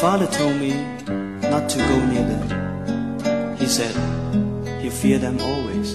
[0.00, 0.72] father told me
[1.50, 3.56] not to go near them.
[3.58, 3.94] He said
[4.80, 5.94] he feared them always.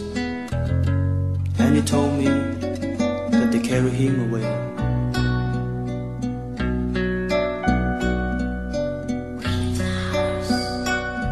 [1.58, 4.46] And he told me that they carry him away.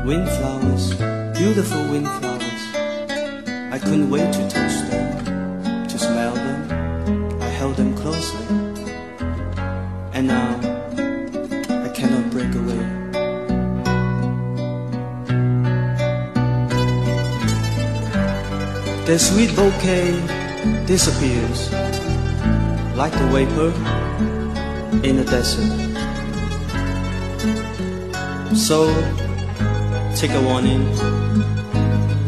[0.07, 0.95] Windflowers,
[1.37, 2.61] beautiful windflowers.
[3.71, 4.82] I couldn't wait to touch
[19.05, 20.11] Their sweet bouquet
[20.85, 21.69] disappears
[22.95, 23.73] like the vapor
[25.05, 25.67] in the desert.
[28.55, 28.87] So
[30.15, 30.87] take a warning,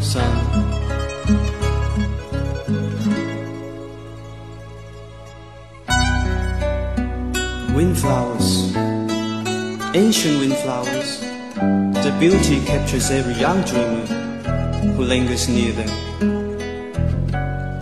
[0.02, 0.30] son.
[7.74, 8.76] Windflowers,
[9.96, 11.20] ancient windflowers,
[12.04, 14.04] the beauty captures every young dreamer
[14.94, 16.05] who lingers near them.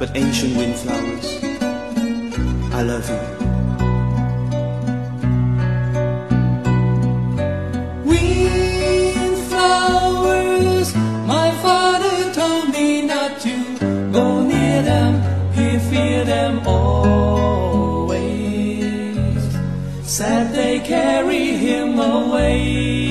[0.05, 1.29] But ancient windflowers,
[2.75, 3.17] I love you.
[8.05, 9.65] Windflowers,
[11.27, 13.55] my father told me not to
[14.13, 15.23] go near them.
[15.55, 18.21] He feared them always.
[20.03, 23.04] Said they carry him away.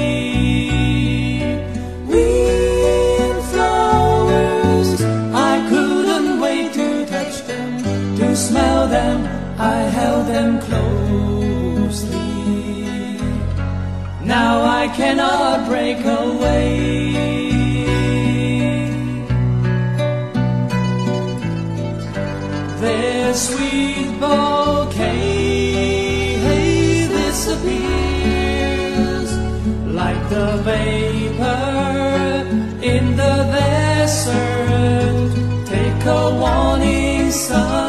[14.95, 17.13] Cannot break away.
[22.79, 25.13] Their sweet bouquet
[27.43, 29.31] disappears
[29.99, 31.53] like the vapor
[32.81, 35.29] in the desert.
[35.65, 37.82] Take a warning sign.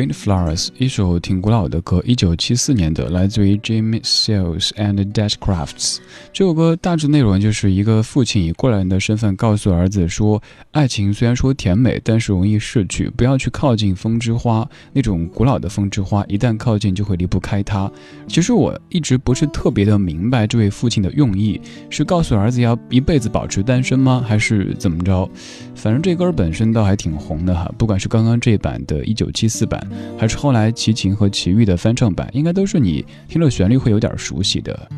[0.00, 0.10] You.
[0.10, 5.98] Windflowers，一首挺古老的歌，一九七四年的，来自于 Jimmy Sales and Dash Crafts。
[6.32, 14.66] 这首歌大致内容就是一个父亲以过来人的身份告诉儿子说，爱情虽然说甜美，但是容易逝去，不要去靠近风之花。
[14.92, 17.90] 那种古老的风之花，一旦靠近就会离不开它。
[18.26, 21.60] 其实我一直不是特别的明白这位父亲的用意，
[21.90, 24.24] 是告诉儿子要一辈子保持单身吗？
[24.26, 25.28] 还是怎么着？
[25.74, 34.88] 反正这歌本身倒还挺红的哈，不管是刚刚这版的1974版，还是后来齐秦和齐豫的翻唱版，应该都是你听了旋律会有点熟悉的。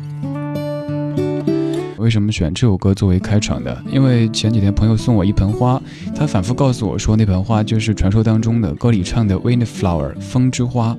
[1.97, 3.81] 为什么选这首歌作为开场的？
[3.89, 5.81] 因为前几天朋友送我一盆花，
[6.13, 10.97] 他反复告诉我说那盆花就是传说当中的歌里唱的 Windflower 风之花。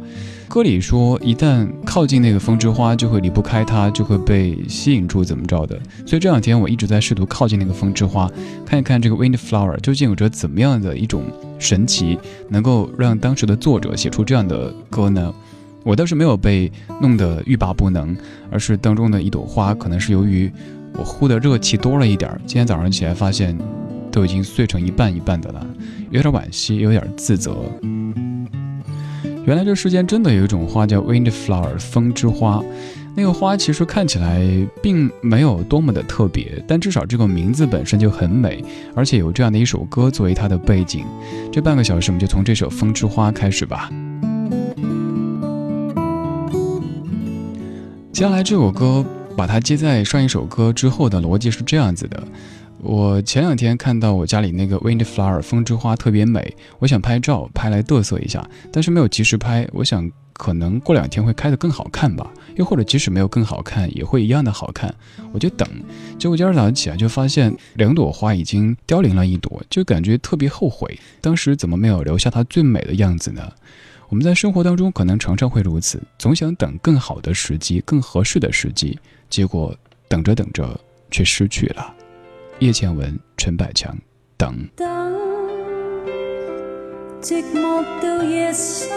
[0.48, 5.76] 歌里说一旦靠近那个风之花，就会离不开它，就会被吸引住，怎么着的？
[6.06, 8.30] 所以这两天我一直在试图靠近那个风之花，
[8.64, 11.24] 看一看这个 Windflower 究竟有着怎么样的一种
[11.58, 12.18] 神奇，
[12.48, 15.34] 能够让当时的作者写出这样的歌呢？
[15.82, 18.16] 我倒是没有被弄得欲罢不能，
[18.50, 20.50] 而是当中的一朵花，可能是由于
[20.92, 22.30] 我呼的热气多了一点。
[22.46, 23.58] 今天早上起来发现，
[24.12, 25.66] 都已经碎成一半一半的了，
[26.10, 27.56] 有点惋惜，有点自责。
[29.46, 32.64] 原来这世间真的有一种花叫 Windflower 风之花，
[33.14, 34.42] 那个花其实看起来
[34.82, 41.04] 并没有多么的特别，但至少这个名字本身就很美，而且有这样的一首歌作为它的背景。
[41.52, 43.90] 这半个小时我们就从这首风之花开始吧。
[48.12, 49.04] 接下来这首歌
[49.36, 52.22] 把它接在上一首歌之后的逻辑是这样子的。
[52.86, 59.66] 我前两天看到我家里那个 Windflower 风之花特别美，我想拍照拍来嘚瑟一下，但是没有及时拍。
[59.72, 64.94] 我想可能过两天会开得更好看吧，又或者即使没有更好看，也会一样的好看。
[65.32, 65.66] 我就等，
[66.18, 73.50] 结果今儿早上起来就发现两朵花已经凋零了一朵，就感觉特别后悔，当时怎么没有留下它最美的样子呢？
[74.10, 78.98] 我们在生活当中可能常常会如此，总想等更好的时机、更合适的时机，
[79.30, 79.74] 结果
[80.06, 80.78] 等着等着
[81.10, 81.93] 却失去了。
[82.60, 83.98] 叶倩文，陈百强，
[84.38, 84.86] 等等
[87.20, 88.88] 寂寞到夜深，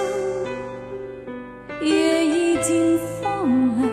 [1.81, 3.89] 夜已渐风凉，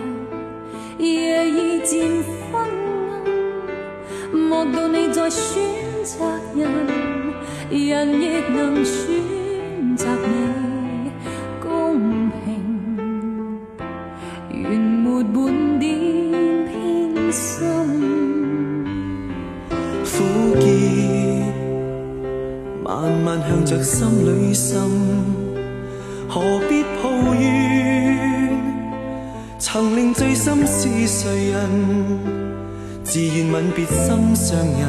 [0.99, 2.63] 夜已渐风
[4.33, 5.63] 凉，莫道你在选
[6.05, 6.25] 择
[6.55, 6.69] 人
[7.71, 10.54] 人亦能选择你。
[23.85, 24.81] 心里渗，
[26.27, 26.41] 何
[26.71, 28.59] 必抱怨？
[29.59, 31.61] 曾令醉心是谁人？
[33.05, 34.89] 自愿吻别心上人，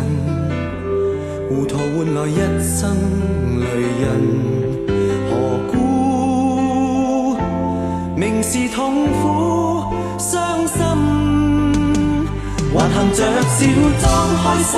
[1.49, 2.95] 糊涂换来一生
[3.59, 3.65] 泪
[3.99, 4.07] 人。
[5.29, 5.31] 何
[5.73, 5.75] 故
[8.15, 10.79] 明是痛苦伤心，
[12.73, 13.67] 还含着笑
[13.99, 14.03] 装
[14.41, 14.73] 开心。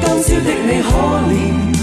[0.00, 0.88] 今宵的你可
[1.28, 1.34] 怜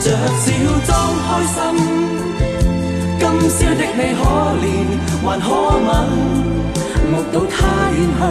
[0.00, 0.50] 着笑
[0.86, 0.90] 装
[1.26, 1.58] 开心，
[3.18, 4.18] 今宵的你可
[4.62, 4.64] 怜
[5.22, 5.44] 还可
[5.86, 5.88] 吻，
[7.10, 7.52] 目睹他
[7.92, 7.98] 远。
[8.16, 8.22] 去，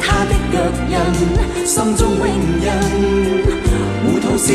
[0.00, 0.54] 他的脚
[0.88, 0.96] 印，
[1.66, 2.24] 心中永
[2.64, 2.66] 印。
[4.02, 4.46] 糊涂是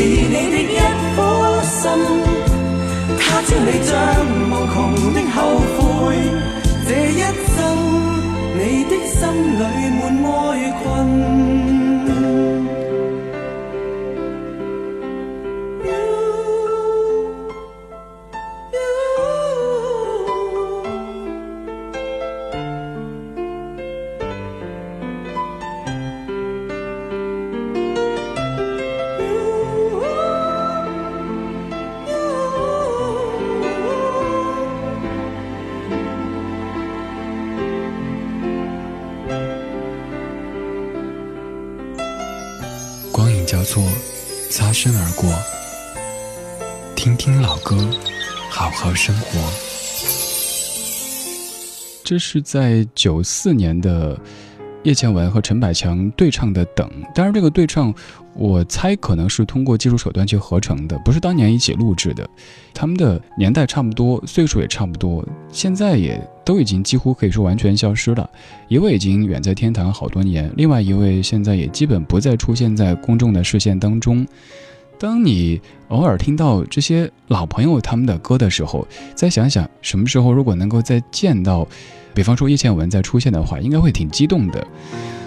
[0.50, 0.74] 的一
[1.14, 1.18] 颗
[1.62, 1.84] 心，
[3.16, 3.88] 他朝你将
[4.50, 4.76] 无穷
[5.14, 5.38] 的后
[5.76, 5.78] 悔。
[6.84, 7.20] 这一
[7.54, 7.58] 生，
[8.58, 8.58] 你
[8.90, 9.20] 的心
[9.56, 9.62] 里
[10.00, 10.34] 满哀
[10.82, 11.49] 困。
[44.82, 45.30] 身而过。
[46.96, 47.76] 听听老歌，
[48.48, 49.38] 好好生活。
[52.02, 54.18] 这是在九四年的
[54.82, 57.94] 叶倩文和陈百强对唱的《等》，当然这个对唱，
[58.32, 62.26] 我猜可能是通过技术手段去合成的，不是当年一起录制的。
[62.72, 65.22] 他们的年代差不多，岁数也差不多，
[65.52, 68.26] 现在也都已经几乎可以说完全消失了。
[68.68, 74.26] 一位已经远在天堂好多年，另外一位现在也基本不再出现在公众的视线当中。
[75.00, 81.66] 当你偶尔听到这些老朋友他们的歌的时候，再想想什么时候如果能够再见到，
[82.12, 84.62] 比方说叶倩文再出现的话，应该会挺激动的。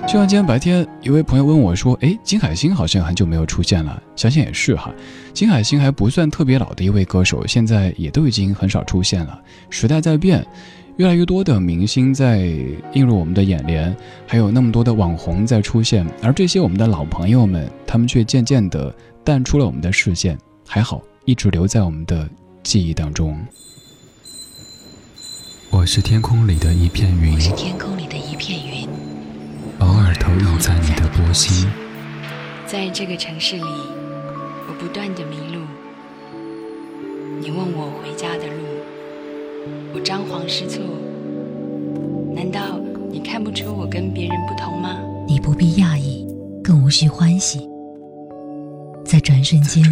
[0.06, 4.94] 就像今天白天，一位朋友问我说：“哎，金海心好像很久没有出现了。”想想也是哈，
[5.34, 9.42] 金海心还不算特别老的一位歌手，现在也都已经很少出现了。
[9.72, 10.46] 时代在变，
[10.98, 12.46] 越来越多的明星在
[12.94, 13.96] 映入我们的眼帘，
[14.28, 20.38] 还有那么多的网红在出现，而这些我们的老朋友们，他们却渐渐的淡出了我们的视线。
[20.68, 22.28] 还好，一直留在我们的
[22.64, 23.38] 记忆当中。
[25.70, 28.88] 我是天空里的一片云天空里的一片云。
[29.80, 31.68] 偶尔投影在你的波心，
[32.66, 35.62] 在这个城市里，我不断的迷路。
[37.42, 38.64] 你问我回家的路，
[39.94, 40.82] 我张皇失措。
[42.34, 42.80] 难道
[43.12, 44.98] 你看不出我跟别人不同吗？
[45.28, 46.26] 你不必讶异，
[46.64, 47.68] 更无需欢喜，
[49.14, 49.84] 在转瞬间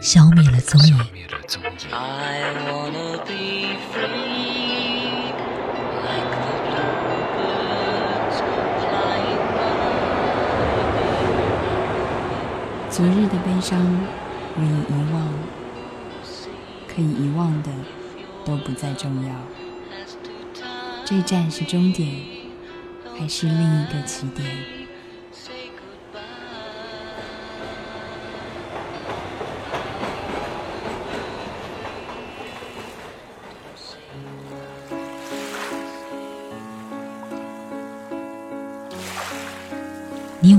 [0.00, 0.98] 消灭了踪影。
[12.88, 13.78] 昨日的悲伤，
[14.54, 15.28] 我已遗忘，
[16.88, 17.68] 可以遗忘的
[18.46, 19.34] 都不再重要。
[21.04, 22.10] 这站是终点，
[23.18, 24.75] 还是另一个起点？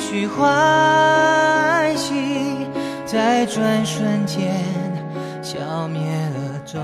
[0.00, 2.66] 不需欢喜，
[3.04, 4.50] 在转瞬间
[5.42, 6.80] 消灭了踪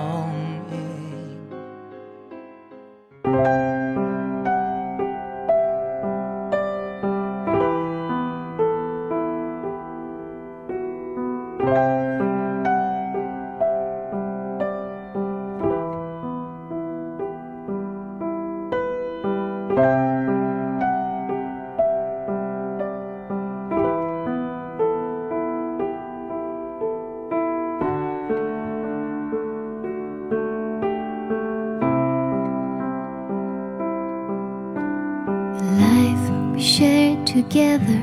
[37.27, 38.03] together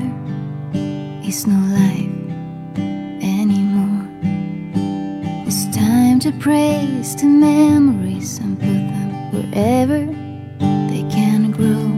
[1.24, 2.28] is no life
[3.20, 4.06] anymore.
[5.44, 10.06] It's time to praise the memories and put them wherever
[10.88, 11.90] they can grow.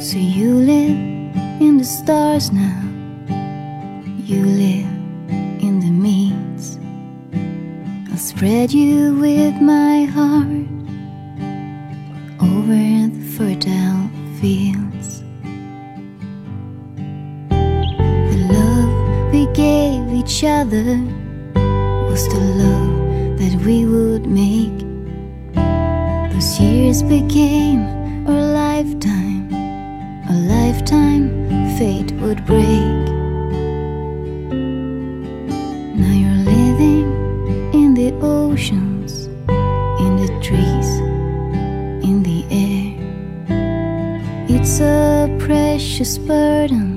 [0.00, 0.98] So you live
[1.62, 2.82] in the stars now,
[4.18, 4.92] you live
[5.62, 6.78] in the meads.
[8.10, 10.73] I'll spread you with my heart
[23.44, 24.78] that we would make.
[26.32, 27.82] Those years became
[28.26, 29.52] a lifetime,
[30.32, 31.26] a lifetime
[31.76, 33.04] fate would break.
[36.00, 37.06] Now you're living
[37.80, 39.26] in the oceans,
[40.04, 40.90] in the trees,
[42.08, 42.92] in the air.
[44.48, 46.93] It's a precious burden,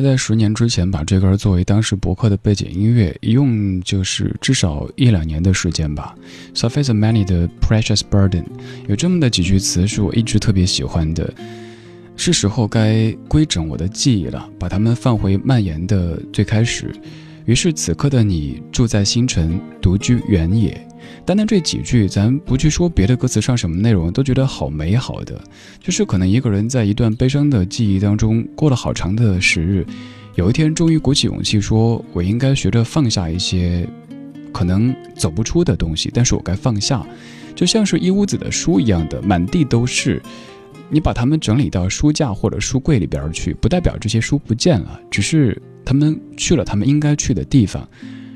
[0.00, 6.14] 在十年之前，把这歌作为当时博客的背景音乐，一用就是至少一两年的时间吧。
[6.54, 8.44] Surface Many 的 Precious Burden
[8.86, 11.32] 有这么的几句词是我一直特别喜欢的。
[12.16, 16.92] 是时候该规整我的记忆了，把它们放回蔓延的最开始。
[17.48, 20.78] 于是此刻的你住在星辰，独居原野。
[21.24, 25.40] 单单这几句，咱不去说别的歌词上什么内容，都觉得好美好的。
[25.80, 29.86] 就是可能一个人在一段悲伤的记忆当中过了好长的时日，
[30.34, 33.88] 有一天终于鼓起勇气说：“我应该学着放下一些
[34.52, 37.02] 可能走不出的东西，但是我该放下。”
[37.56, 40.20] 就像是一屋子的书一样的，满地都是。
[40.90, 47.86] 你把它们整理到书架或者书柜里边去，不代表这些书不见了，只是他们去了他们应该去的地方。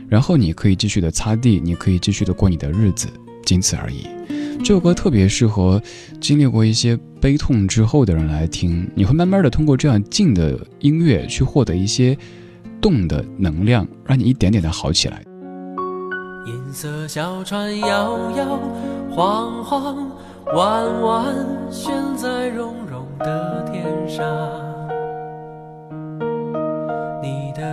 [0.09, 3.09] 然后你可以继续的擦地，你可以继续的过你的日子，
[3.45, 4.07] 仅此而已。
[4.59, 5.81] 这首歌特别适合
[6.21, 12.17] 经历过一些悲痛之后的人来听，你会慢慢的通过这样静的音乐去获得一些
[12.81, 15.23] 动的能量，让你一点点的好起来。
[16.47, 18.61] 银色小船摇摇
[19.11, 20.11] 晃晃，
[20.55, 21.35] 弯弯
[21.71, 24.72] 悬在绒绒的天上。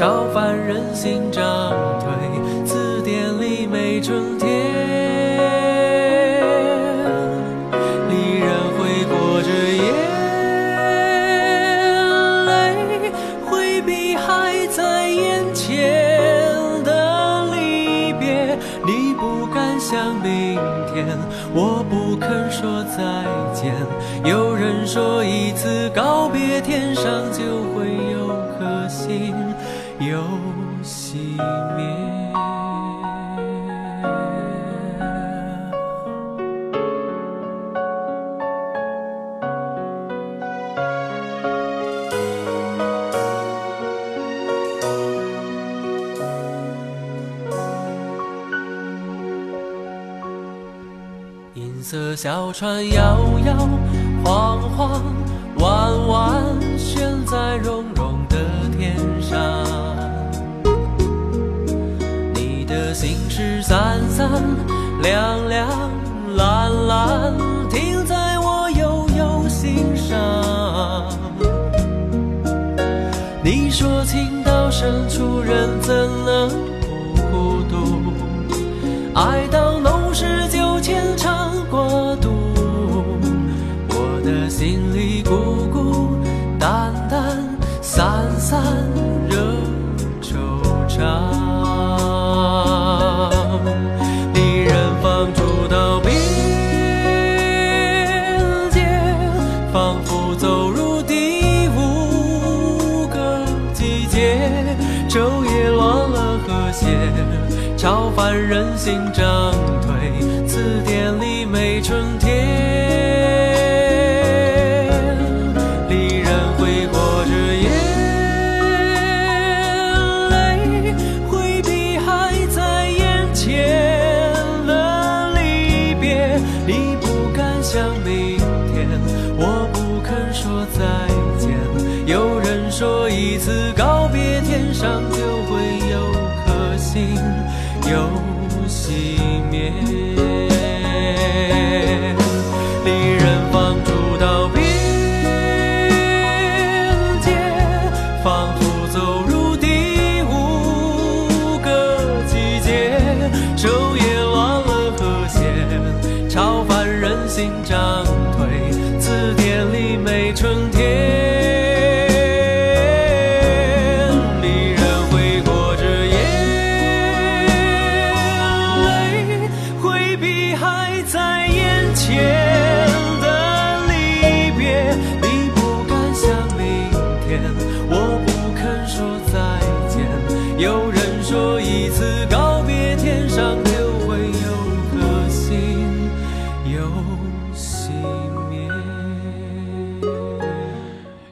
[0.00, 1.44] 超凡人心涨
[2.00, 2.08] 退，
[2.64, 4.48] 字典里没春天。
[8.08, 9.84] 离人挥过着眼
[12.46, 13.12] 泪，
[13.44, 15.92] 回避还在眼前
[16.82, 18.56] 的离别。
[18.86, 20.58] 你不敢想明
[20.94, 21.06] 天，
[21.52, 23.02] 我不肯说再
[23.52, 23.74] 见。
[24.24, 28.28] 有人说一次告别，天上就会有
[28.58, 29.34] 颗星。
[30.00, 30.22] 又
[30.82, 31.16] 熄
[31.76, 31.84] 灭。
[51.54, 53.54] 银色小船摇摇
[54.24, 55.02] 晃晃，
[55.58, 56.59] 弯弯
[64.20, 64.42] 散散
[65.00, 65.66] 亮亮
[66.36, 67.34] 蓝蓝，
[67.70, 71.08] 停在我悠悠心上。
[73.42, 75.94] 你说情到深处人怎
[76.26, 76.50] 能
[76.82, 76.86] 不
[77.30, 78.12] 孤独？
[79.14, 79.48] 爱
[107.80, 109.24] 超凡人心涨
[109.80, 112.29] 退，词典里没春天。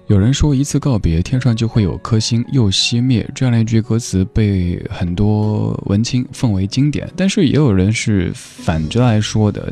[0.08, 3.28] 有人说，一次告别，天上就会有颗星又熄灭。
[3.34, 9.70] 这样的一句歌词被很多文青奉为经典，但是也有人是反着来说的。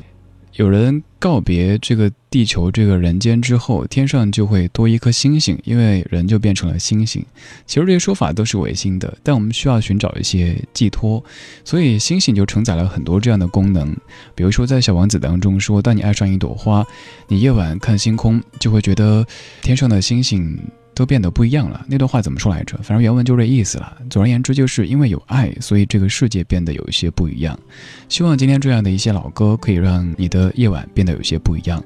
[0.57, 1.37] 有人告。
[1.47, 7.25] 别这个地球这个人间之后，天上就会多一颗星星，因为人就变成了星星。
[7.67, 11.23] 其实这些说法都是违心的，但我们需要寻找一些寄托，
[11.65, 13.95] 所以星星就承载了很多这样的功能。
[14.35, 16.85] 比如说在《小王子》当中说，当你爱上一朵花，
[17.29, 19.25] 你夜晚看星空就会觉得
[19.62, 20.59] 天上的星星。
[20.97, 21.85] 都变得不一样了。
[21.87, 22.79] 那段话怎么说来着？
[22.79, 23.99] 反正原文就这意思了。
[24.09, 27.57] 总而言之，就是因为有爱，所以这个世界变得有一些不一样。
[28.09, 31.85] 希望今天这样的一些老歌，可以让你的夜晚变得有些不一样。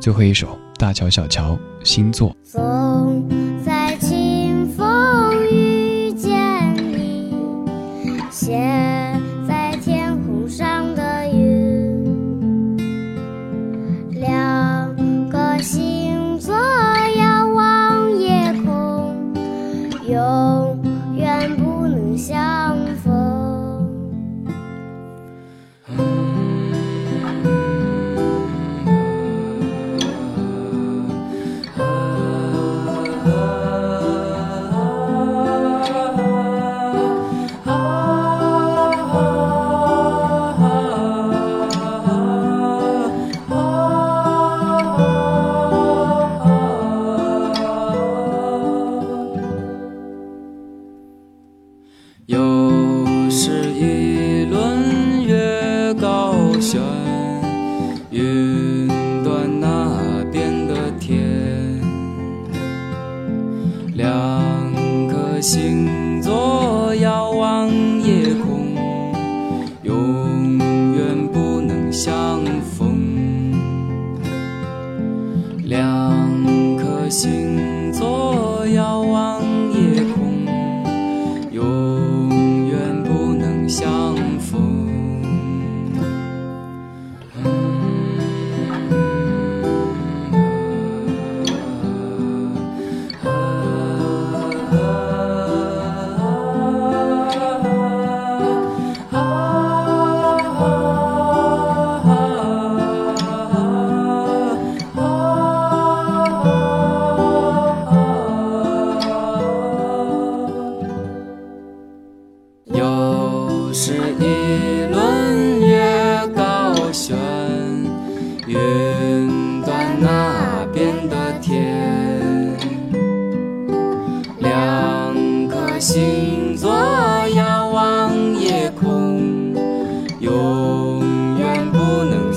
[0.00, 1.52] 最后一首《大乔小乔》，
[1.84, 2.36] 星座。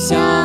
[0.03, 0.42] вся.